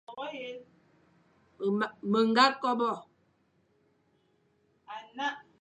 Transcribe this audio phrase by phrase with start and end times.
[2.11, 2.89] Me ñga kobe,